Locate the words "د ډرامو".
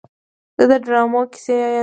0.69-1.21